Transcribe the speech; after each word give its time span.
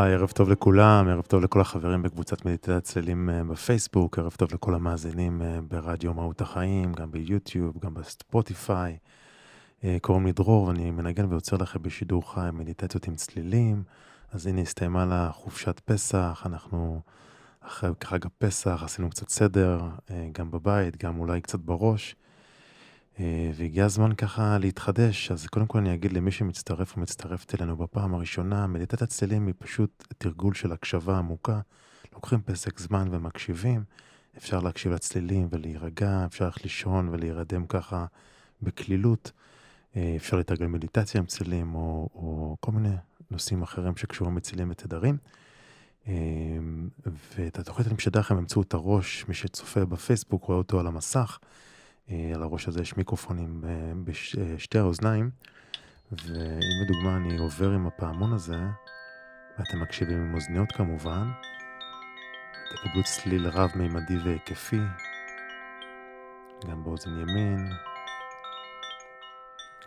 ערב 0.00 0.30
טוב 0.30 0.48
לכולם, 0.48 1.08
ערב 1.08 1.24
טוב 1.24 1.42
לכל 1.42 1.60
החברים 1.60 2.02
בקבוצת 2.02 2.44
מדיטת 2.44 2.82
צללים 2.82 3.30
אה, 3.30 3.44
בפייסבוק, 3.44 4.18
ערב 4.18 4.32
טוב 4.32 4.54
לכל 4.54 4.74
המאזינים 4.74 5.42
אה, 5.42 5.58
ברדיו 5.68 6.14
מהות 6.14 6.40
החיים, 6.40 6.92
גם 6.92 7.10
ביוטיוב, 7.10 7.78
גם 7.78 7.94
בספוטיפיי. 7.94 8.96
אה, 9.84 9.96
קוראים 10.00 10.26
לי 10.26 10.32
דרור 10.32 10.66
ואני 10.66 10.90
מנגן 10.90 11.24
ויוצר 11.32 11.56
לכם 11.56 11.82
בשידור 11.82 12.34
חי 12.34 12.48
מדיטציות 12.52 13.06
עם 13.06 13.14
צלילים. 13.14 13.82
אז 14.32 14.46
הנה 14.46 14.60
הסתיימה 14.60 15.04
לה 15.06 15.30
חופשת 15.32 15.80
פסח, 15.84 16.42
אנחנו 16.46 17.00
אחרי 17.60 17.90
חג 18.04 18.26
הפסח 18.26 18.82
עשינו 18.84 19.10
קצת 19.10 19.28
סדר, 19.28 19.80
גם 20.32 20.50
בבית, 20.50 21.04
גם 21.04 21.20
אולי 21.20 21.40
קצת 21.40 21.58
בראש. 21.58 22.16
אה, 23.20 23.50
והגיע 23.54 23.84
הזמן 23.84 24.14
ככה 24.14 24.58
להתחדש, 24.58 25.30
אז 25.30 25.46
קודם 25.46 25.66
כל 25.66 25.78
אני 25.78 25.94
אגיד 25.94 26.12
למי 26.12 26.30
שמצטרף 26.30 26.98
ומצטרפת 26.98 27.54
אלינו 27.54 27.76
בפעם 27.76 28.14
הראשונה, 28.14 28.66
מדיטת 28.66 29.02
הצלילים 29.02 29.46
היא 29.46 29.54
פשוט 29.58 30.04
תרגול 30.18 30.54
של 30.54 30.72
הקשבה 30.72 31.18
עמוקה. 31.18 31.60
לוקחים 32.12 32.40
פסק 32.42 32.78
זמן 32.78 33.08
ומקשיבים, 33.10 33.84
אפשר 34.36 34.60
להקשיב 34.60 34.92
לצלילים 34.92 35.48
ולהירגע, 35.50 36.24
אפשר 36.26 36.44
ללכת 36.44 36.62
לישון 36.62 37.08
ולהירדם 37.08 37.66
ככה 37.66 38.06
בקלילות, 38.62 39.32
אה, 39.96 40.14
אפשר 40.16 40.36
לתרגל 40.36 40.66
מדיטציה 40.66 41.20
עם 41.20 41.26
צלילים 41.26 41.74
או, 41.74 42.08
או 42.14 42.56
כל 42.60 42.72
מיני 42.72 42.94
נושאים 43.30 43.62
אחרים 43.62 43.96
שקשורים 43.96 44.34
בצלילים 44.34 44.70
ותדרים. 44.70 45.16
אה, 46.08 46.12
ואת 47.36 47.58
התוכנית 47.58 47.86
אני 47.86 47.94
משדר 47.94 48.20
לכם 48.20 48.34
באמצעות 48.34 48.74
הראש, 48.74 49.24
מי 49.28 49.34
שצופה 49.34 49.84
בפייסבוק 49.84 50.44
רואה 50.44 50.58
אותו 50.58 50.80
על 50.80 50.86
המסך. 50.86 51.38
אה, 52.10 52.32
על 52.34 52.42
הראש 52.42 52.68
הזה 52.68 52.80
יש 52.80 52.96
מיקרופונים 52.96 53.64
אה, 53.64 53.92
בשתי 54.04 54.78
אה, 54.78 54.82
האוזניים, 54.82 55.30
ואם 56.12 56.82
לדוגמה 56.84 57.16
אני 57.16 57.38
עובר 57.38 57.70
עם 57.70 57.86
הפעמון 57.86 58.32
הזה, 58.32 58.60
ואתם 59.58 59.80
מקשיבים 59.80 60.20
עם 60.20 60.34
אוזניות 60.34 60.72
כמובן, 60.72 61.30
תקבלו 62.74 63.02
צליל 63.04 63.46
רב-מימדי 63.48 64.18
והיקפי, 64.24 64.80
גם 66.70 66.84
באוזן 66.84 67.10
ימין, 67.10 67.68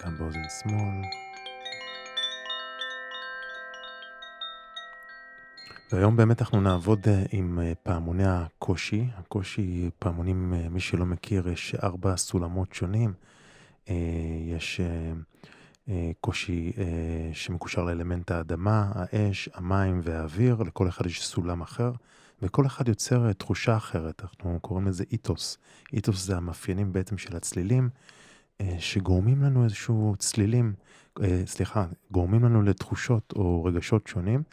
גם 0.04 0.18
באוזן 0.18 0.44
שמאל. 0.62 1.25
והיום 5.92 6.16
באמת 6.16 6.42
אנחנו 6.42 6.62
נעבוד 6.62 7.08
אה, 7.08 7.24
עם 7.32 7.60
אה, 7.60 7.74
פעמוני 7.84 8.24
הקושי. 8.26 9.08
הקושי, 9.18 9.90
פעמונים, 10.00 10.54
אה, 10.54 10.70
מי 10.70 10.80
שלא 10.80 11.06
מכיר, 11.06 11.50
יש 11.50 11.76
ארבע 11.84 12.18
סולמות 12.18 12.74
שונים. 12.74 13.14
יש 14.48 14.82
קושי 16.22 16.72
שמקושר 17.34 17.84
לאלמנט 17.84 18.32
האדמה, 18.32 18.92
האש, 18.96 19.50
המים 19.54 20.00
והאוויר, 20.04 20.56
לכל 20.64 20.88
אחד 20.88 21.06
יש 21.06 21.28
סולם 21.28 21.62
אחר, 21.62 21.92
וכל 22.42 22.66
אחד 22.66 22.88
יוצר 22.88 23.34
תחושה 23.34 23.78
אחרת, 23.78 24.22
אנחנו 24.24 24.60
קוראים 24.62 24.88
לזה 24.88 25.04
איתוס. 25.12 25.58
איתוס 25.94 26.26
זה 26.26 26.38
המאפיינים 26.38 26.94
בעצם 26.94 27.18
של 27.18 27.36
הצלילים, 27.36 27.90
שגורמים 28.80 29.44
לנו 29.44 29.64
איזשהו 29.64 30.16
צלילים, 30.20 30.74
סליחה, 31.46 31.86
גורמים 32.12 32.46
לנו 32.46 32.62
לתחושות 32.62 33.34
או 33.36 33.64
רגשות 33.64 34.08
שונים. 34.08 34.44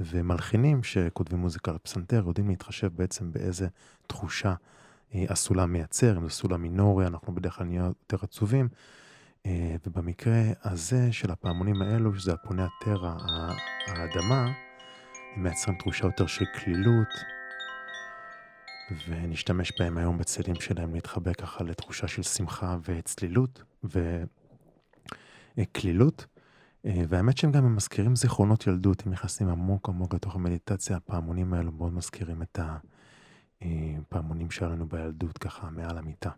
ומלחינים 0.00 0.82
שכותבים 0.82 1.38
מוזיקה 1.38 1.70
על 1.70 1.76
הפסנתר 1.76 2.22
יודעים 2.26 2.48
להתחשב 2.48 2.88
בעצם 2.96 3.32
באיזה 3.32 3.68
תחושה 4.06 4.54
אה, 5.14 5.24
הסולם 5.28 5.72
מייצר, 5.72 6.18
אם 6.18 6.28
זה 6.28 6.34
סולם 6.34 6.62
מינורי, 6.62 7.06
אנחנו 7.06 7.34
בדרך 7.34 7.56
כלל 7.56 7.66
נהיה 7.66 7.84
יותר 7.84 8.18
עצובים. 8.22 8.68
אה, 9.46 9.76
ובמקרה 9.86 10.42
הזה 10.64 11.12
של 11.12 11.30
הפעמונים 11.30 11.82
האלו, 11.82 12.14
שזה 12.14 12.32
הפוני 12.32 12.62
הטרה, 12.62 13.16
האדמה, 13.86 14.52
הם 15.36 15.42
מייצרים 15.42 15.78
תחושה 15.78 16.06
יותר 16.06 16.26
של 16.26 16.44
כלילות, 16.54 17.08
ונשתמש 19.08 19.72
בהם 19.78 19.98
היום 19.98 20.18
בצלים 20.18 20.54
שלהם 20.54 20.94
להתחבא 20.94 21.32
ככה 21.32 21.64
לתחושה 21.64 22.08
של 22.08 22.22
שמחה 22.22 22.76
וצלילות 22.88 23.62
וכלילות. 25.58 26.26
אה, 26.86 27.02
והאמת 27.08 27.38
שהם 27.38 27.52
גם 27.52 27.76
מזכירים 27.76 28.16
זיכרונות 28.16 28.66
ילדות, 28.66 29.06
הם 29.06 29.12
נכנסים 29.12 29.48
עמוק 29.48 29.88
עמוק 29.88 30.14
לתוך 30.14 30.34
המדיטציה, 30.34 30.96
הפעמונים 30.96 31.54
האלו 31.54 31.72
מאוד 31.72 31.92
מזכירים 31.92 32.42
את 32.42 32.58
הפעמונים 33.60 34.46
אה, 34.46 34.52
שלנו 34.52 34.86
בילדות, 34.88 35.38
ככה 35.38 35.70
מעל 35.70 35.98
המיטה. 35.98 36.30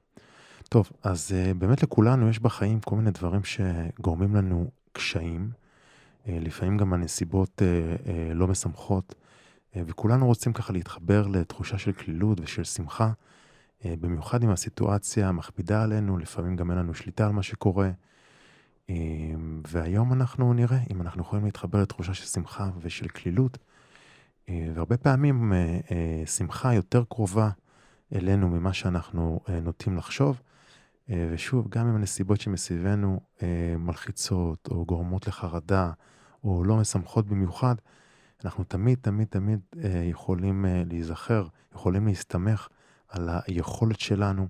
טוב, 0.69 0.91
אז 1.03 1.33
אה, 1.35 1.55
באמת 1.55 1.83
לכולנו 1.83 2.29
יש 2.31 2.39
בחיים 2.39 2.81
כל 2.81 2.97
מיני 2.97 3.11
דברים 3.11 3.41
שגורמים 3.45 4.35
לנו 4.35 4.71
קשיים, 4.93 5.51
לפעמים 6.27 6.77
גם 6.77 6.93
הנסיבות 6.93 7.63
לא 8.35 8.47
משמחות, 8.47 9.15
וכולנו 9.77 10.27
רוצים 10.27 10.53
ככה 10.53 10.73
להתחבר 10.73 11.27
לתחושה 11.27 11.79
של 11.79 11.93
כלילות 11.93 12.41
ושל 12.41 12.65
שמחה, 12.65 13.13
במיוחד 13.85 14.45
אם 14.45 14.51
הסיטואציה 14.51 15.33
מכבידה 15.33 15.83
עלינו, 15.83 16.19
לפעמים 16.19 16.57
גם 16.57 16.71
אין 16.71 16.79
לנו 16.79 16.95
שליטה 16.95 17.27
על 17.27 17.33
מה 17.33 17.43
שקורה. 17.43 17.91
אמ, 18.89 19.63
והיום 19.69 20.13
אנחנו 20.13 20.53
נראה 20.53 20.79
אם 20.91 21.03
אנחנו 21.03 21.23
יכולים 21.23 21.45
להתחבר 21.45 21.83
לתחושה 21.83 22.15
של 22.15 22.25
שמחה 22.25 22.71
ושל 22.81 23.09
כלילות, 23.09 23.59
אה, 24.49 24.69
והרבה 24.75 24.97
פעמים 24.97 25.53
אה, 25.53 25.79
אה, 25.91 26.27
שמחה 26.27 26.75
יותר 26.75 27.05
קרובה 27.05 27.51
אלינו 28.15 28.49
ממה 28.49 28.73
שאנחנו 28.73 29.41
נוטים 29.63 29.97
לחשוב, 29.97 30.41
ושוב, 31.09 31.69
גם 31.69 31.89
אם 31.89 31.95
הנסיבות 31.95 32.41
שמסביבנו 32.41 33.21
מלחיצות 33.79 34.69
או 34.71 34.85
גורמות 34.85 35.27
לחרדה 35.27 35.91
או 36.45 36.65
לא 36.65 36.77
משמחות 36.77 37.27
במיוחד, 37.27 37.75
אנחנו 38.45 38.65
תמיד, 38.65 38.99
תמיד, 39.03 39.29
תמיד 39.29 39.61
יכולים 40.05 40.65
להיזכר, 40.87 41.47
יכולים 41.75 42.07
להסתמך 42.07 42.69
על 43.09 43.29
היכולת 43.47 44.01
שלנו 44.01 44.49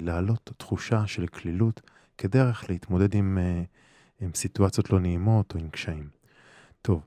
להעלות 0.00 0.50
תחושה 0.56 1.06
של 1.06 1.26
כלילות. 1.26 1.80
כדרך 2.18 2.70
להתמודד 2.70 3.14
עם, 3.14 3.38
אה, 3.38 3.62
עם 4.20 4.30
סיטואציות 4.34 4.90
לא 4.90 5.00
נעימות 5.00 5.54
או 5.54 5.60
עם 5.60 5.68
קשיים. 5.70 6.08
טוב, 6.82 7.06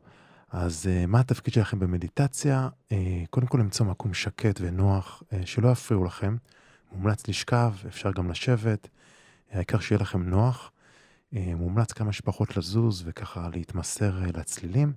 אז 0.49 0.87
אה, 0.87 1.05
מה 1.05 1.19
התפקיד 1.19 1.53
שלכם 1.53 1.79
במדיטציה? 1.79 2.69
אה, 2.91 3.23
קודם 3.29 3.47
כל 3.47 3.57
למצוא 3.57 3.85
מקום 3.85 4.13
שקט 4.13 4.59
ונוח, 4.61 5.23
שלא 5.45 5.69
יפריעו 5.69 6.03
לכם. 6.03 6.37
מומלץ 6.91 7.27
לשכב, 7.27 7.73
אפשר 7.87 8.11
גם 8.11 8.29
לשבת, 8.29 8.87
העיקר 9.51 9.79
שיהיה 9.79 9.99
לכם 10.01 10.29
נוח. 10.29 10.71
מומלץ 11.31 11.91
כמה 11.91 12.13
שפחות 12.13 12.57
לזוז 12.57 13.03
וככה 13.05 13.49
להתמסר 13.53 14.19
לצלילים. 14.33 14.93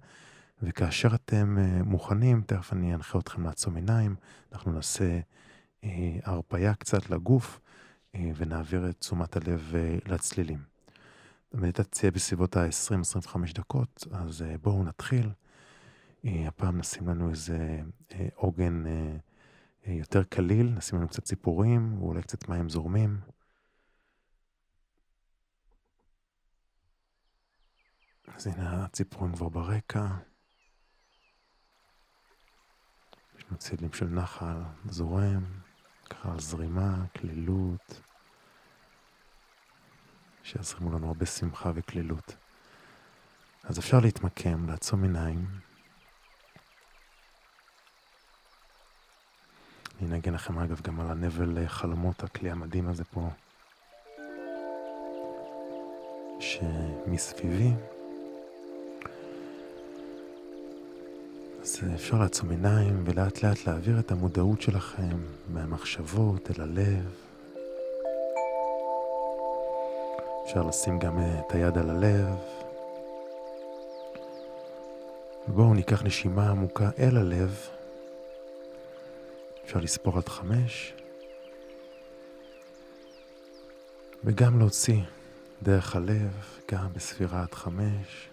וכאשר 0.63 1.15
אתם 1.15 1.59
מוכנים, 1.85 2.43
תכף 2.47 2.73
אני 2.73 2.95
אנחה 2.95 3.19
אתכם 3.19 3.45
לעצום 3.45 3.77
עיניים, 3.77 4.15
אנחנו 4.53 4.73
נעשה 4.73 5.21
הרפייה 6.25 6.75
קצת 6.75 7.11
לגוף. 7.11 7.61
אה, 8.15 8.31
ונעביר 8.37 8.91
את 8.91 8.99
תשומת 8.99 9.37
הלב 9.37 9.73
אה, 9.75 9.99
לצלילים. 10.07 10.65
המדיטציה 11.53 12.11
בסביבות 12.11 12.57
ה-20-25 12.57 13.37
דקות, 13.55 14.07
אז 14.13 14.43
אה, 14.43 14.59
בואו 14.59 14.85
נתחיל. 14.85 15.31
הפעם 16.25 16.79
נשים 16.79 17.09
לנו 17.09 17.31
איזה 17.31 17.81
עוגן 18.35 18.85
יותר 19.87 20.25
קליל, 20.25 20.73
נשים 20.77 20.99
לנו 20.99 21.09
קצת 21.09 21.25
ציפורים, 21.25 22.03
ואולי 22.03 22.23
קצת 22.23 22.49
מים 22.49 22.69
זורמים. 22.69 23.21
אז 28.27 28.47
הנה 28.47 28.85
הציפורים 28.85 29.33
כבר 29.35 29.49
ברקע. 29.49 30.07
יש 33.39 33.45
לנו 33.49 33.59
צלילים 33.59 33.93
של 33.93 34.07
נחל 34.09 34.63
זורם. 34.89 35.60
ככה 36.11 36.29
זרימה, 36.39 36.95
כלילות, 37.21 38.01
שיזרימו 40.43 40.93
לנו 40.93 41.07
הרבה 41.07 41.27
שמחה 41.27 41.73
וכלילות. 41.75 42.37
אז 43.65 43.79
אפשר 43.79 44.01
להתמקם, 44.01 44.69
לעצום 44.69 45.03
עיניים, 45.03 45.47
אני 50.01 50.09
אנגן 50.15 50.35
לכם 50.35 50.59
אגב 50.59 50.81
גם 50.81 51.01
על 51.01 51.11
הנבל 51.11 51.67
חלומות, 51.67 52.23
הכלי 52.23 52.51
המדהים 52.51 52.89
הזה 52.89 53.05
פה, 53.05 53.31
שמסביבי. 56.41 57.73
אז 61.63 61.81
אפשר 61.95 62.19
לעצום 62.19 62.51
עיניים 62.51 63.03
ולאט 63.07 63.43
לאט 63.43 63.67
להעביר 63.67 63.99
את 63.99 64.11
המודעות 64.11 64.63
שלכם 64.63 65.19
מהמחשבות 65.49 66.51
אל 66.51 66.63
הלב. 66.63 67.15
אפשר 70.45 70.63
לשים 70.63 70.99
גם 70.99 71.19
את 71.19 71.55
היד 71.55 71.79
על 71.79 71.91
הלב. 71.91 72.35
בואו 75.47 75.75
ניקח 75.75 76.03
נשימה 76.03 76.51
עמוקה 76.51 76.91
אל 76.99 77.17
הלב. 77.17 77.69
אפשר 79.65 79.81
לספור 79.81 80.19
עד 80.19 80.29
חמש. 80.29 80.95
וגם 84.25 84.59
להוציא 84.59 85.01
דרך 85.63 85.97
הלב, 85.97 86.31
גם 86.73 86.89
בספירה 86.93 87.43
עד 87.43 87.55
חמש. 87.55 88.30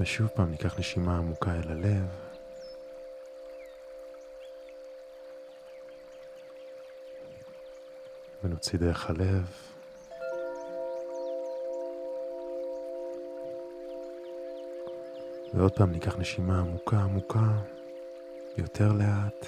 ושוב 0.00 0.28
פעם 0.28 0.50
ניקח 0.50 0.78
נשימה 0.78 1.18
עמוקה 1.18 1.50
אל 1.54 1.70
הלב. 1.70 2.06
ונוציא 8.44 8.78
דרך 8.78 9.10
הלב. 9.10 9.44
ועוד 15.54 15.72
פעם 15.72 15.92
ניקח 15.92 16.16
נשימה 16.16 16.60
עמוקה 16.60 16.96
עמוקה, 16.96 17.48
יותר 18.56 18.92
לאט, 18.92 19.46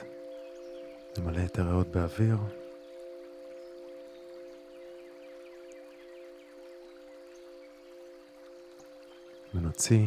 נמלא 1.19 1.45
את 1.45 1.59
הריאות 1.59 1.87
באוויר. 1.89 2.37
ונוציא. 9.55 10.07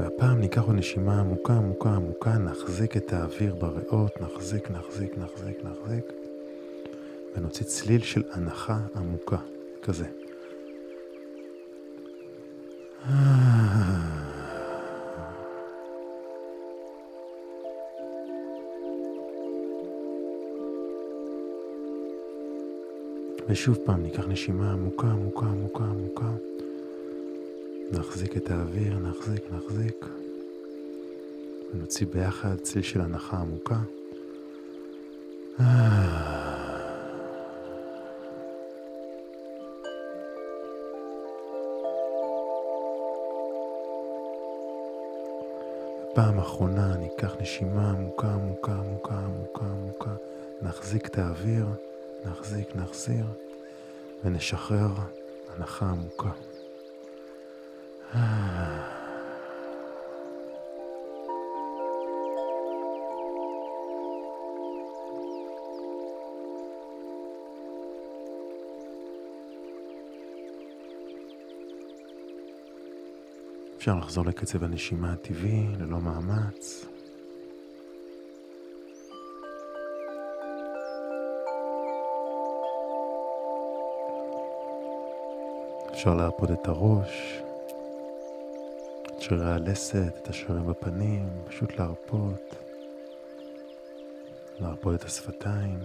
והפעם 0.00 0.40
ניקח 0.40 0.62
עוד 0.62 0.76
נשימה 0.76 1.20
עמוקה, 1.20 1.52
עמוקה, 1.52 1.90
עמוקה, 1.90 2.38
נחזיק 2.38 2.96
את 2.96 3.12
האוויר 3.12 3.54
בריאות, 3.54 4.20
נחזיק, 4.20 4.70
נחזיק, 4.70 5.18
נחזיק, 5.18 5.56
נחזיק, 5.64 6.04
ונוציא 7.36 7.66
צליל 7.66 8.00
של 8.00 8.22
הנחה 8.32 8.78
עמוקה, 8.96 9.36
כזה. 9.82 10.06
ושוב 23.48 23.78
פעם 23.84 24.02
ניקח 24.02 24.26
נשימה 24.28 24.72
עמוקה, 24.72 25.06
עמוקה, 25.06 25.46
עמוקה, 25.46 25.84
עמוקה. 25.84 26.49
נחזיק 27.92 28.36
את 28.36 28.50
האוויר, 28.50 28.98
נחזיק, 28.98 29.42
נחזיק. 29.52 30.06
ונוציא 31.74 32.06
ביחד 32.06 32.56
צליל 32.62 32.84
של 32.84 33.00
הנחה 33.00 33.36
עמוקה. 33.36 33.78
פעם 46.14 46.38
אחרונה 46.38 46.96
ניקח 46.96 47.34
נשימה 47.40 47.90
עמוקה, 47.90 48.34
עמוקה, 48.34 48.72
עמוקה, 48.72 49.14
עמוקה, 49.14 49.64
עמוקה. 49.64 50.10
נחזיק 50.62 51.06
את 51.06 51.18
האוויר, 51.18 51.66
נחזיק, 52.24 52.76
נחזיר, 52.76 53.24
ונשחרר 54.24 54.88
הנחה 55.56 55.86
עמוקה. 55.86 56.30
אפשר 58.10 58.20
לחזור 73.94 74.24
לקצב 74.26 74.64
הנשימה 74.64 75.12
הטבעי 75.12 75.66
ללא 75.78 76.00
מאמץ. 76.00 76.84
אפשר 85.92 86.14
להרפות 86.14 86.50
את 86.50 86.68
הראש. 86.68 87.42
שרירי 89.30 89.52
הלסת, 89.52 90.12
את 90.22 90.28
השרירים 90.28 90.66
בפנים, 90.66 91.28
פשוט 91.46 91.72
להרפות, 91.78 92.54
להרפות 94.60 94.94
את 94.94 95.04
השפתיים. 95.04 95.78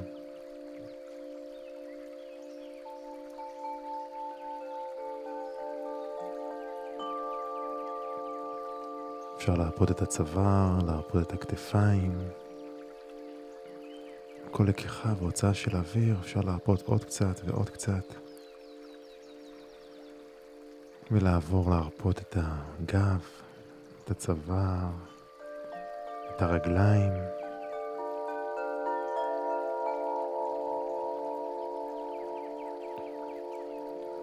אפשר 9.38 9.56
להרפות 9.56 9.92
את 9.92 10.02
הצוואר, 10.02 10.80
להרפות 10.86 11.28
את 11.28 11.34
הכתפיים. 11.34 12.30
כל 14.52 14.64
לקיחה 14.68 15.14
והוצאה 15.20 15.54
של 15.54 15.76
אוויר 15.76 16.16
אפשר 16.22 16.42
להרפות 16.42 16.82
עוד 16.82 17.04
קצת 17.04 17.42
ועוד 17.46 17.70
קצת. 17.70 18.25
ולעבור 21.12 21.70
להרפות 21.70 22.20
את 22.20 22.38
הגב, 22.38 23.20
את 24.04 24.12
הצוואר, 24.12 24.90
את 26.36 26.42
הרגליים. 26.42 27.14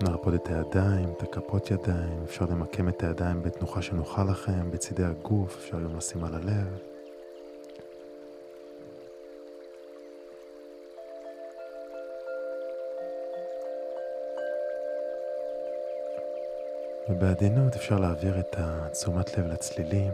להרפות 0.03 0.35
את 0.35 0.47
הידיים, 0.47 1.09
את 1.17 1.23
הכפות 1.23 1.71
ידיים, 1.71 2.23
אפשר 2.25 2.45
למקם 2.45 2.89
את 2.89 3.03
הידיים 3.03 3.43
בתנוחה 3.43 3.83
שנוחה 3.83 4.25
לכם, 4.25 4.71
בצידי 4.71 5.05
הגוף, 5.05 5.57
אפשר 5.57 5.81
גם 5.81 5.97
לשים 5.97 6.25
על 6.25 6.35
הלב. 6.35 6.92
ובעדינות 17.13 17.77
אפשר 17.77 17.99
להעביר 17.99 18.41
את 18.41 18.57
התשומת 18.59 19.39
לב 19.39 19.47
לצלילים. 19.47 20.13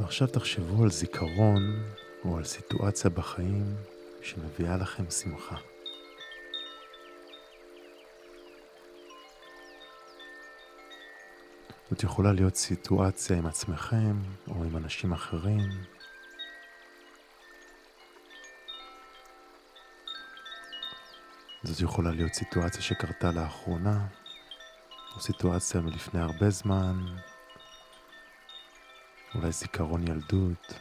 ועכשיו 0.00 0.28
תחשבו 0.28 0.82
על 0.82 0.90
זיכרון 0.90 1.82
או 2.24 2.36
על 2.36 2.44
סיטואציה 2.44 3.10
בחיים 3.10 3.76
שמביאה 4.22 4.76
לכם 4.76 5.10
שמחה. 5.10 5.56
זאת 11.90 12.02
יכולה 12.02 12.32
להיות 12.32 12.56
סיטואציה 12.56 13.38
עם 13.38 13.46
עצמכם 13.46 14.16
או 14.48 14.64
עם 14.64 14.76
אנשים 14.76 15.12
אחרים. 15.12 15.70
זאת 21.62 21.80
יכולה 21.80 22.10
להיות 22.10 22.34
סיטואציה 22.34 22.82
שקרתה 22.82 23.32
לאחרונה, 23.32 24.06
או 25.14 25.20
סיטואציה 25.20 25.80
מלפני 25.80 26.20
הרבה 26.20 26.50
זמן, 26.50 26.96
אולי 29.34 29.52
זיכרון 29.52 30.08
ילדות. 30.08 30.74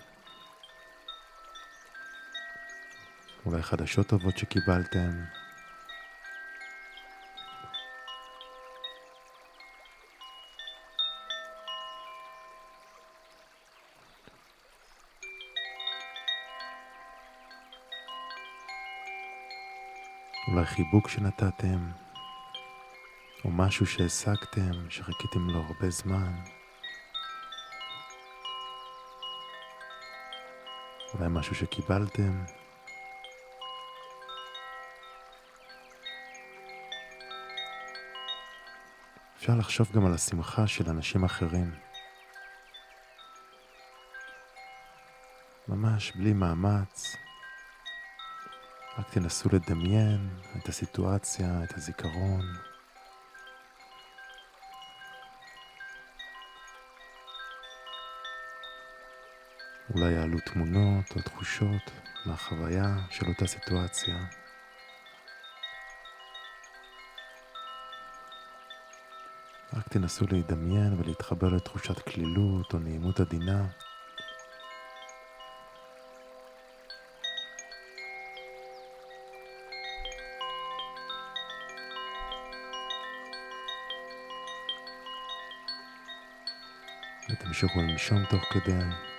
אולי 3.46 3.64
חדשות 3.64 4.08
טובות 4.08 4.38
שקיבלתם. 4.38 5.12
אולי 20.48 20.66
חיבוק 20.66 21.10
שנתתם, 21.10 21.92
או 23.46 23.50
משהו 23.52 23.86
שהשגתם, 23.86 24.90
שחיכיתם 24.90 25.50
לו 25.50 25.60
הרבה 25.60 25.90
זמן. 25.90 26.34
אולי 31.14 31.28
משהו 31.30 31.56
שקיבלתם, 31.56 32.44
אפשר 39.44 39.56
לחשוב 39.56 39.92
גם 39.92 40.06
על 40.06 40.14
השמחה 40.14 40.68
של 40.68 40.90
אנשים 40.90 41.24
אחרים. 41.24 41.72
ממש 45.68 46.12
בלי 46.12 46.34
מאמץ, 46.34 47.16
רק 48.98 49.10
תנסו 49.10 49.50
לדמיין 49.54 50.30
את 50.58 50.70
הסיטואציה, 50.70 51.64
את 51.64 51.74
הזיכרון. 51.78 52.42
אולי 59.94 60.12
יעלו 60.12 60.40
תמונות 60.40 61.06
או 61.16 61.22
תחושות 61.22 61.92
מהחוויה 62.26 62.96
של 63.10 63.28
אותה 63.28 63.48
סיטואציה. 63.48 64.43
רק 69.76 69.88
תנסו 69.88 70.26
להידמיין 70.32 70.94
ולהתחבר 70.98 71.50
לתחושת 71.50 72.00
כלילות 72.00 72.74
או 72.74 72.80
נעימות 72.80 73.20
עדינה. 73.20 73.68
ותמשיכו 87.30 87.80
לנשום 87.80 88.26
תוך 88.30 88.44
כדי. 88.54 89.13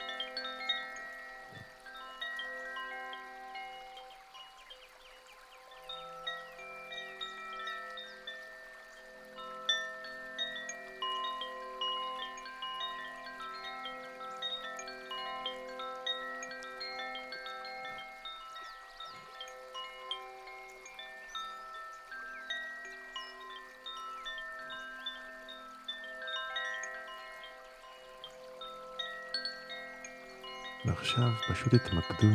ועכשיו 30.87 31.31
פשוט 31.49 31.75
תתמקדו, 31.75 32.29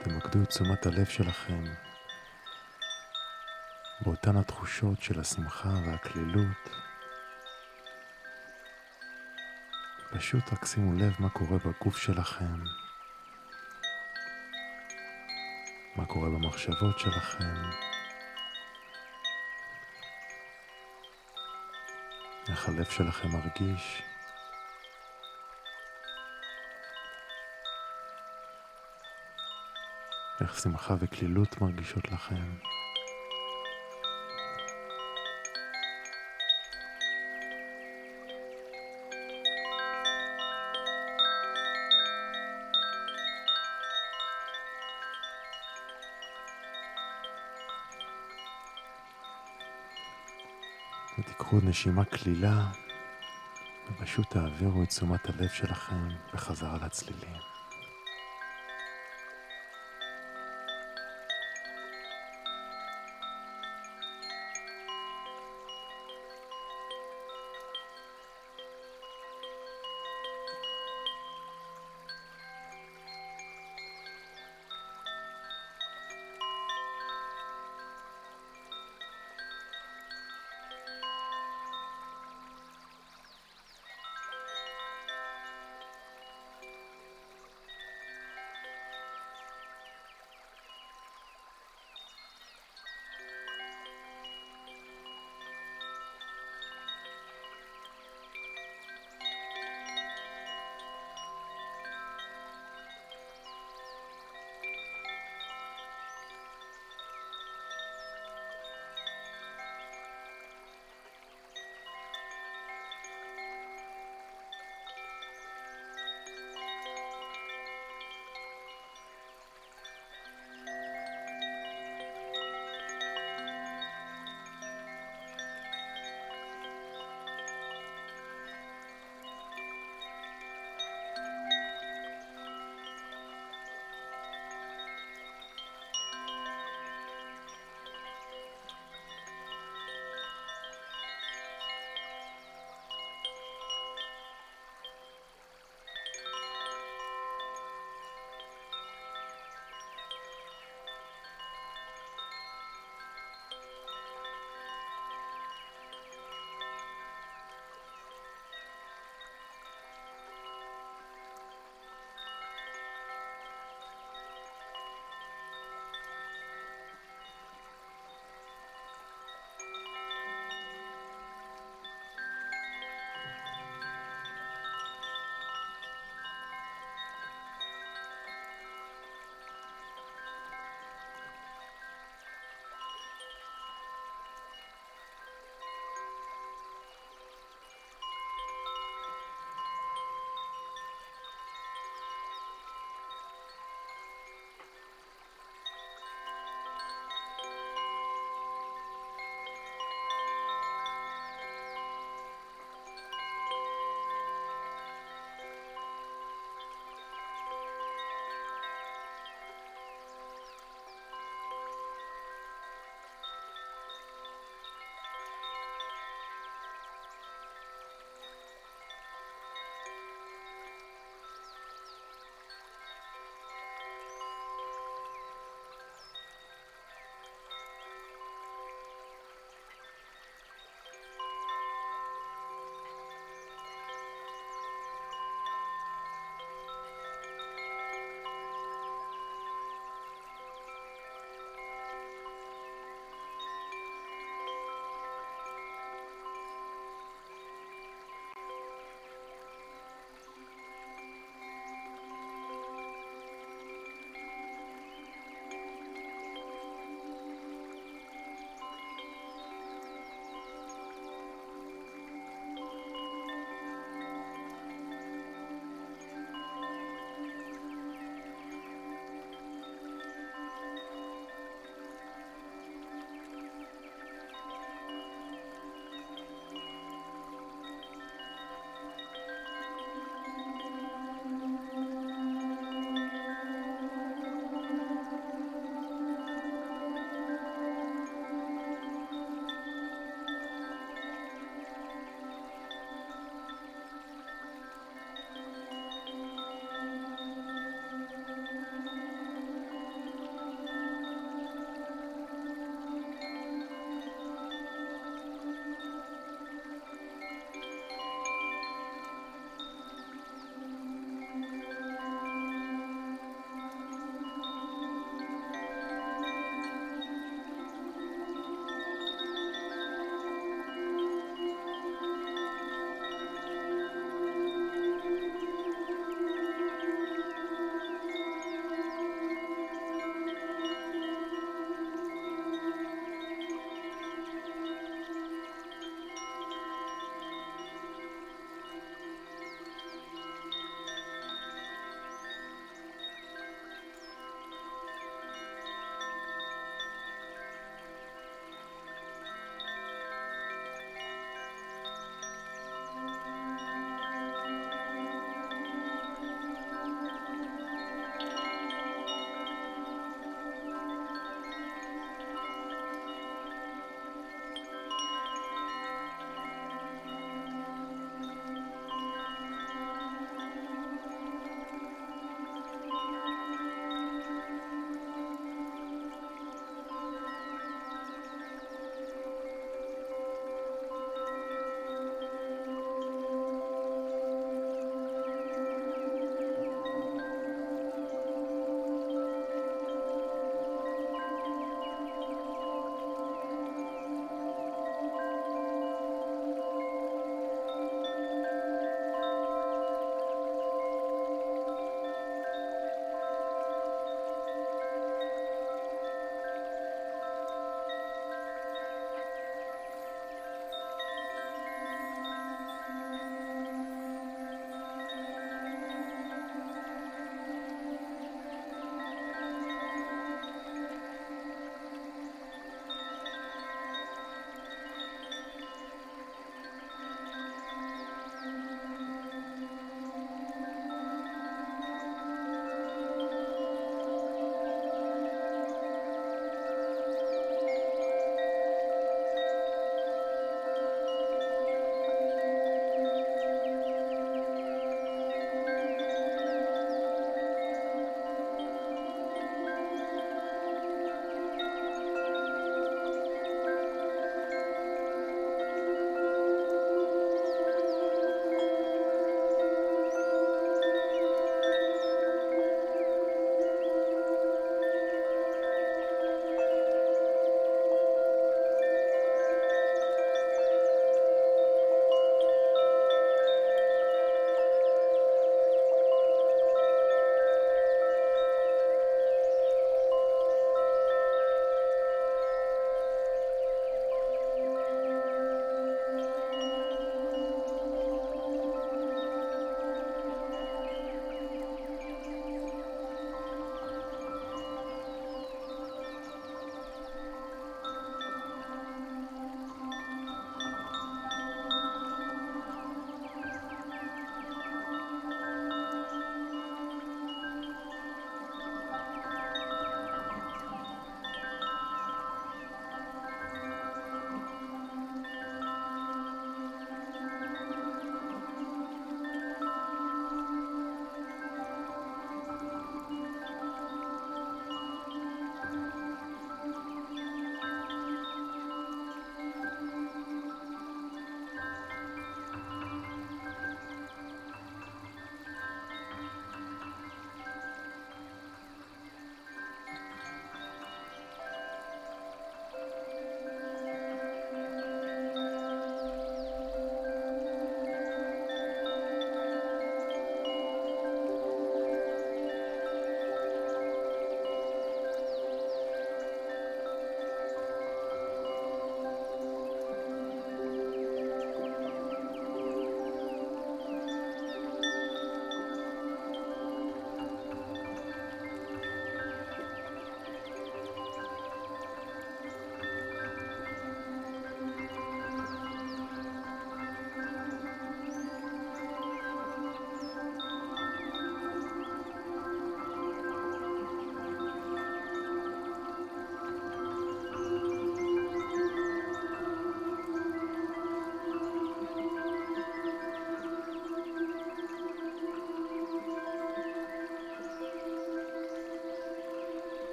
תמקדו 0.00 0.42
את 0.42 0.48
תשומת 0.48 0.86
הלב 0.86 1.06
שלכם 1.06 1.64
באותן 4.00 4.36
התחושות 4.36 5.02
של 5.02 5.20
השמחה 5.20 5.68
והקלילות. 5.86 6.70
פשוט 10.10 10.52
רק 10.52 10.64
שימו 10.64 10.92
לב 10.92 11.12
מה 11.18 11.30
קורה 11.30 11.58
בגוף 11.58 11.98
שלכם, 11.98 12.64
מה 15.96 16.06
קורה 16.06 16.30
במחשבות 16.30 16.98
שלכם, 16.98 17.54
איך 22.48 22.68
הלב 22.68 22.84
שלכם 22.84 23.28
מרגיש. 23.28 24.13
איך 30.44 30.58
שמחה 30.60 30.96
וקלילות 30.98 31.60
מרגישות 31.60 32.12
לכם. 32.12 32.34
ותיקחו 51.18 51.56
נשימה 51.62 52.04
קלילה 52.04 52.70
ופשוט 53.88 54.30
תעבירו 54.30 54.82
את 54.82 54.88
תשומת 54.88 55.28
הלב 55.28 55.48
שלכם 55.48 56.08
בחזרה 56.34 56.78
לצלילים. 56.86 57.53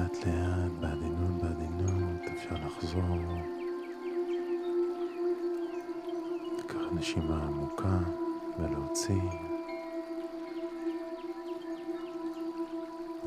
לאט 0.00 0.26
לאט, 0.26 0.72
בעדינות 0.80 1.42
בעדינות, 1.42 2.20
אפשר 2.36 2.54
לחזור. 2.66 3.02
לקחת 6.58 6.92
נשימה 6.92 7.42
עמוקה 7.44 7.98
ולהוציא. 8.58 9.22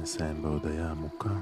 נסיים 0.01 0.41
בהודיה 0.41 0.91
עמוקה. 0.91 1.35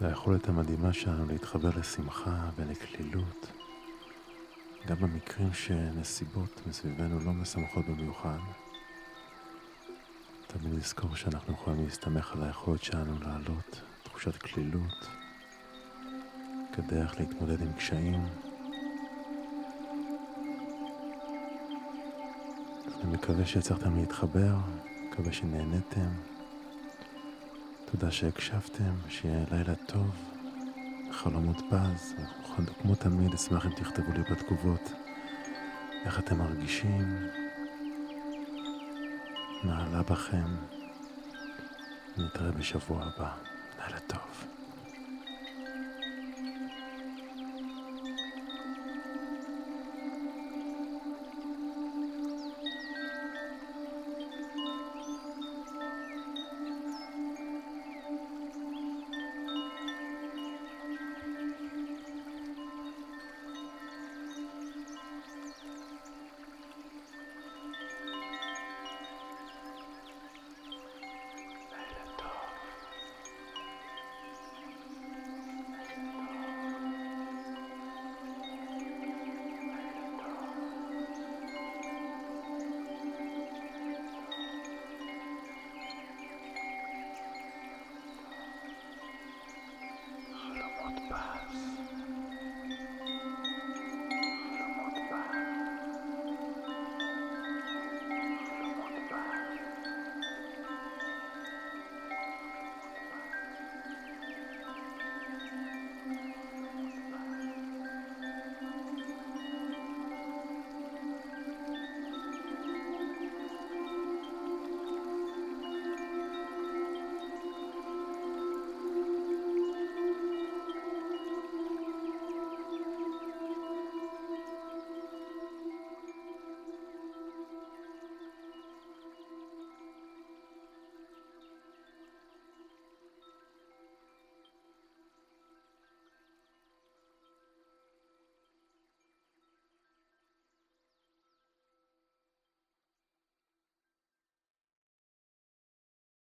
ליכולת 0.00 0.48
המדהימה 0.48 0.92
שלנו 0.92 1.26
להתחבר 1.26 1.70
לשמחה 1.78 2.50
ולקלילות, 2.56 3.46
גם 4.86 4.96
במקרים 4.96 5.52
שנסיבות 5.52 6.60
מסביבנו 6.66 7.20
לא 7.20 7.32
משמחות 7.32 7.84
במיוחד. 7.86 8.38
תמיד 10.46 10.74
לזכור 10.74 11.16
שאנחנו 11.16 11.52
יכולים 11.52 11.84
להסתמך 11.84 12.32
על 12.32 12.42
היכולת 12.42 12.82
שלנו 12.82 13.18
לעלות 13.20 13.80
תחושת 14.02 14.36
קלילות 14.36 15.08
כדרך 16.72 17.20
להתמודד 17.20 17.60
עם 17.60 17.72
קשיים. 17.72 18.26
אני 23.04 23.12
מקווה 23.12 23.46
שהצלחתם 23.46 23.96
להתחבר, 23.96 24.54
מקווה 25.10 25.32
שנהניתם. 25.32 26.10
תודה 27.84 28.10
שהקשבתם, 28.10 28.94
שיהיה 29.08 29.44
לילה 29.50 29.74
טוב, 29.74 30.10
חלומות 31.12 31.56
פז. 31.70 32.14
כמו 32.82 32.94
תמיד, 32.94 33.34
אשמח 33.34 33.66
אם 33.66 33.70
תכתבו 33.76 34.12
לי 34.12 34.22
בתגובות 34.22 34.92
איך 36.04 36.18
אתם 36.18 36.38
מרגישים, 36.38 37.18
מה 39.66 39.84
עלה 39.84 40.02
בכם. 40.02 40.56
נתראה 42.16 42.52
בשבוע 42.52 43.02
הבא. 43.04 43.30
לילה 43.78 44.00
טוב. 44.00 44.55